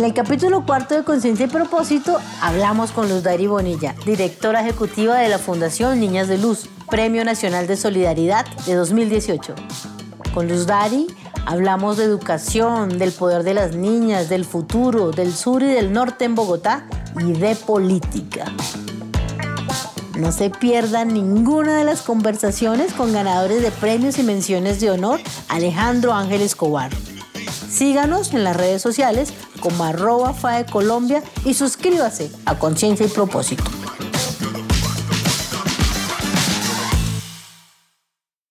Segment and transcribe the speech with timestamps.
[0.00, 5.18] En el capítulo cuarto de Conciencia y Propósito hablamos con Luz Dari Bonilla, directora ejecutiva
[5.18, 9.54] de la Fundación Niñas de Luz, Premio Nacional de Solidaridad de 2018.
[10.32, 11.06] Con Luz Dari
[11.44, 16.24] hablamos de educación, del poder de las niñas, del futuro, del sur y del norte
[16.24, 16.86] en Bogotá
[17.18, 18.46] y de política.
[20.18, 25.20] No se pierdan ninguna de las conversaciones con ganadores de premios y menciones de honor
[25.50, 26.90] Alejandro Ángel Escobar.
[27.70, 33.62] Síganos en las redes sociales como arroba FAE Colombia y suscríbase a Conciencia y Propósito.